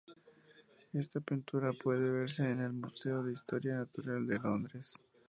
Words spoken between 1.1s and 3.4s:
pintura puede verse en el Museo de